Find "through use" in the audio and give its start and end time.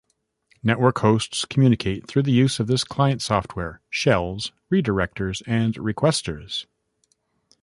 2.07-2.59